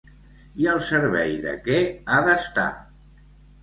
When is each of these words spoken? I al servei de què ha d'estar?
I 0.63 0.67
al 0.71 0.81
servei 0.87 1.37
de 1.45 1.55
què 1.69 1.79
ha 2.17 2.27
d'estar? 2.33 2.69